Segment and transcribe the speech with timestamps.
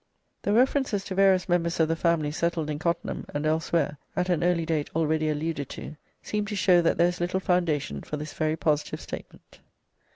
[0.41, 4.43] The references to various members of the family settled in Cottenham and elsewhere, at an
[4.43, 8.33] early date already alluded to, seem to show that there is little foundation for this
[8.33, 9.59] very positive statement.